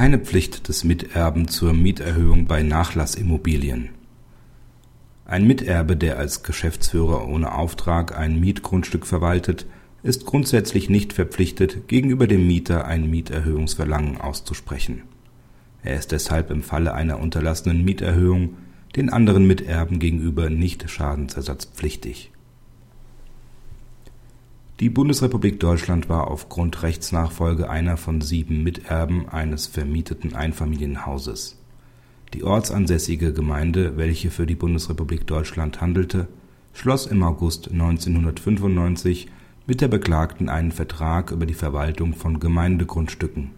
[0.00, 3.90] Keine Pflicht des Miterben zur Mieterhöhung bei Nachlassimmobilien.
[5.26, 9.66] Ein Miterbe, der als Geschäftsführer ohne Auftrag ein Mietgrundstück verwaltet,
[10.02, 15.02] ist grundsätzlich nicht verpflichtet, gegenüber dem Mieter ein Mieterhöhungsverlangen auszusprechen.
[15.82, 18.56] Er ist deshalb im Falle einer unterlassenen Mieterhöhung
[18.96, 22.32] den anderen Miterben gegenüber nicht schadensersatzpflichtig
[24.80, 31.58] die Bundesrepublik Deutschland war aufgrund Rechtsnachfolge einer von sieben Miterben eines vermieteten Einfamilienhauses.
[32.32, 36.28] Die ortsansässige Gemeinde, welche für die Bundesrepublik Deutschland handelte,
[36.72, 39.28] schloss im August 1995
[39.66, 43.50] mit der Beklagten einen Vertrag über die Verwaltung von Gemeindegrundstücken.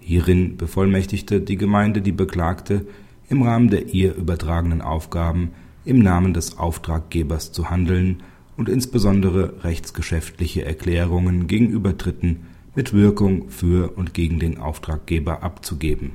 [0.00, 2.84] Hierin bevollmächtigte die Gemeinde die Beklagte,
[3.30, 5.52] im Rahmen der ihr übertragenen Aufgaben
[5.86, 8.22] im Namen des Auftraggebers zu handeln
[8.56, 16.12] und insbesondere rechtsgeschäftliche Erklärungen gegenüber Dritten mit Wirkung für und gegen den Auftraggeber abzugeben.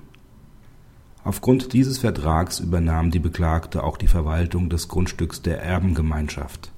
[1.24, 6.72] Aufgrund dieses Vertrags übernahm die Beklagte auch die Verwaltung des Grundstücks der Erbengemeinschaft.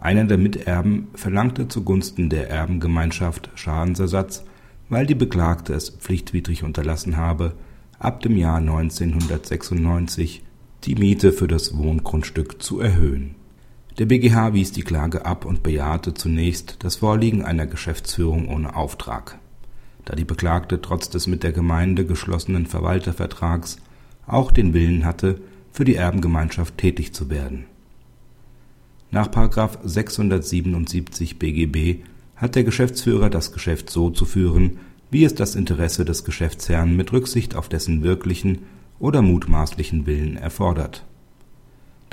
[0.00, 4.44] Einer der Miterben verlangte zugunsten der Erbengemeinschaft Schadensersatz,
[4.88, 7.54] weil die Beklagte es pflichtwidrig unterlassen habe,
[7.98, 10.42] ab dem Jahr 1996
[10.84, 13.36] die Miete für das Wohngrundstück zu erhöhen
[13.98, 19.38] der BGH wies die Klage ab und bejahte zunächst das Vorliegen einer Geschäftsführung ohne Auftrag.
[20.04, 23.76] Da die Beklagte trotz des mit der Gemeinde geschlossenen Verwaltervertrags
[24.26, 27.66] auch den Willen hatte, für die Erbengemeinschaft tätig zu werden.
[29.12, 32.02] Nach 677 BGB
[32.34, 34.78] hat der Geschäftsführer das Geschäft so zu führen,
[35.10, 38.62] wie es das Interesse des Geschäftsherrn mit Rücksicht auf dessen wirklichen
[38.98, 41.04] oder mutmaßlichen Willen erfordert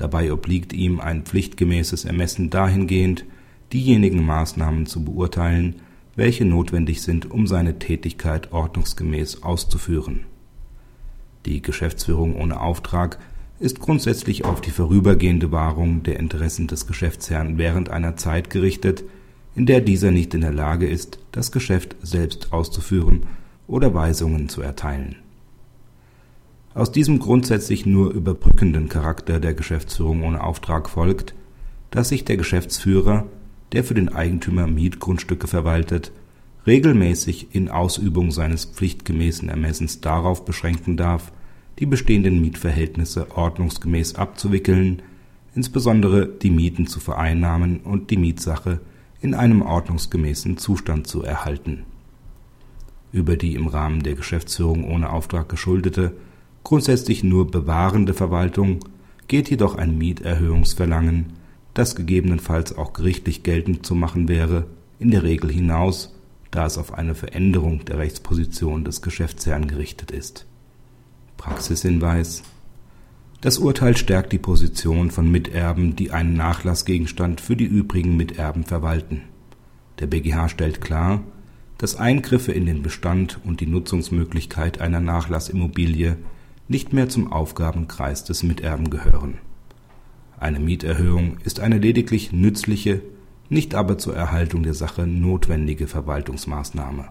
[0.02, 3.24] Dabei obliegt ihm ein pflichtgemäßes Ermessen dahingehend,
[3.72, 5.76] diejenigen Maßnahmen zu beurteilen,
[6.16, 10.22] welche notwendig sind, um seine Tätigkeit ordnungsgemäß auszuführen.
[11.46, 13.20] Die Geschäftsführung ohne Auftrag
[13.60, 19.04] ist grundsätzlich auf die vorübergehende Wahrung der Interessen des Geschäftsherrn während einer Zeit gerichtet,
[19.56, 23.28] in der dieser nicht in der Lage ist, das Geschäft selbst auszuführen
[23.68, 25.21] oder Weisungen zu erteilen
[26.74, 31.36] aus diesem grundsätzlich nur überbrückenden Charakter der Geschäftsführung ohne Auftrag folgt,
[31.90, 33.26] dass sich der Geschäftsführer,
[33.74, 36.12] der für den Eigentümer Mietgrundstücke verwaltet,
[36.66, 41.31] regelmäßig in Ausübung seines pflichtgemäßen Ermessens darauf beschränken darf,
[41.80, 45.02] die bestehenden Mietverhältnisse ordnungsgemäß abzuwickeln,
[45.56, 48.80] insbesondere die Mieten zu vereinnahmen und die Mietsache
[49.20, 51.84] in einem ordnungsgemäßen Zustand zu erhalten.
[53.12, 56.14] Über die im Rahmen der Geschäftsführung ohne Auftrag geschuldete
[56.64, 58.80] grundsätzlich nur bewahrende Verwaltung
[59.28, 61.34] geht jedoch ein Mieterhöhungsverlangen,
[61.74, 64.66] das gegebenenfalls auch gerichtlich geltend zu machen wäre,
[65.00, 66.14] in der Regel hinaus,
[66.52, 70.46] da es auf eine Veränderung der Rechtsposition des Geschäftsherrn gerichtet ist.
[71.38, 72.44] Praxishinweis
[73.40, 79.22] Das Urteil stärkt die Position von Miterben, die einen Nachlassgegenstand für die übrigen Miterben verwalten.
[80.00, 81.24] Der BGH stellt klar,
[81.78, 86.18] dass Eingriffe in den Bestand und die Nutzungsmöglichkeit einer Nachlassimmobilie
[86.72, 89.40] nicht mehr zum Aufgabenkreis des Miterben gehören.
[90.40, 93.02] Eine Mieterhöhung ist eine lediglich nützliche,
[93.50, 97.10] nicht aber zur Erhaltung der Sache notwendige Verwaltungsmaßnahme